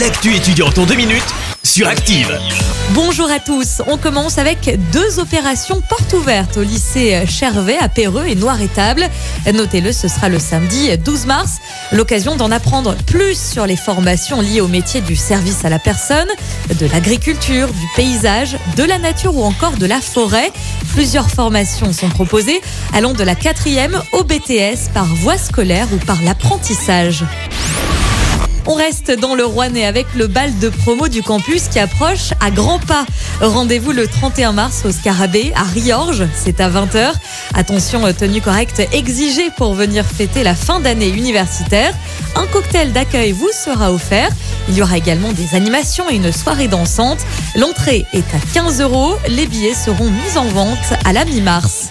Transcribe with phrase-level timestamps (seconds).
[0.00, 1.22] L'actu étudiante en deux minutes
[1.62, 2.36] sur Active.
[2.94, 3.80] Bonjour à tous.
[3.86, 9.08] On commence avec deux opérations portes ouvertes au lycée Chervet à Péreux et Noir-Étable.
[9.52, 11.58] Notez-le, ce sera le samedi 12 mars.
[11.92, 16.28] L'occasion d'en apprendre plus sur les formations liées au métier du service à la personne,
[16.76, 20.50] de l'agriculture, du paysage, de la nature ou encore de la forêt.
[20.92, 22.60] Plusieurs formations sont proposées
[22.92, 27.24] allant de la quatrième au BTS par voie scolaire ou par l'apprentissage.
[28.66, 32.50] On reste dans le Rouennais avec le bal de promo du campus qui approche à
[32.50, 33.04] grands pas.
[33.40, 37.12] Rendez-vous le 31 mars au Scarabée à Riorges, c'est à 20h.
[37.54, 41.92] Attention, tenue correcte exigée pour venir fêter la fin d'année universitaire.
[42.36, 44.30] Un cocktail d'accueil vous sera offert.
[44.68, 47.20] Il y aura également des animations et une soirée dansante.
[47.56, 49.16] L'entrée est à 15 euros.
[49.28, 51.90] Les billets seront mis en vente à la mi-mars.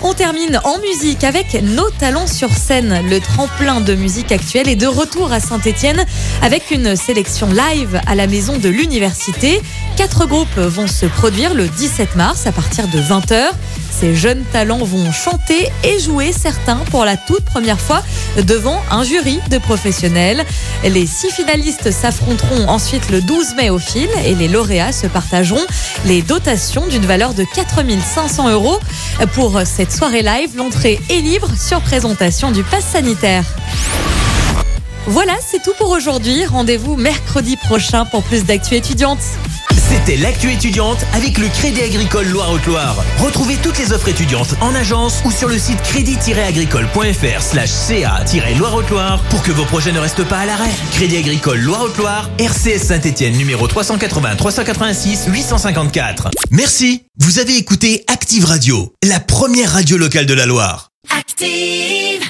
[0.00, 3.02] On termine en musique avec nos talents sur scène.
[3.10, 6.04] Le tremplin de musique actuelle est de retour à Saint-Etienne
[6.40, 9.60] avec une sélection live à la maison de l'université.
[9.96, 13.50] Quatre groupes vont se produire le 17 mars à partir de 20h.
[13.98, 18.00] Ces jeunes talents vont chanter et jouer certains pour la toute première fois
[18.44, 20.44] devant un jury de professionnels.
[20.84, 25.66] Les six finalistes s'affronteront ensuite le 12 mai au fil et les lauréats se partageront
[26.04, 28.78] les dotations d'une valeur de 4500 euros.
[29.32, 33.44] Pour cette soirée live, l'entrée est libre sur présentation du pass sanitaire.
[35.06, 36.44] Voilà, c'est tout pour aujourd'hui.
[36.46, 39.18] Rendez-vous mercredi prochain pour plus d'actu étudiantes.
[39.88, 43.02] C'était l'actu étudiante avec le Crédit Agricole Loire-Haute-Loire.
[43.18, 49.42] Retrouvez toutes les offres étudiantes en agence ou sur le site crédit-agricole.fr slash ca-loire-haute-Loire pour
[49.42, 50.70] que vos projets ne restent pas à l'arrêt.
[50.92, 56.28] Crédit Agricole Loire-Haute-Loire, RCS Saint-Etienne numéro 380 386 854.
[56.50, 57.04] Merci.
[57.18, 60.90] Vous avez écouté Active Radio, la première radio locale de la Loire.
[61.18, 62.28] Active!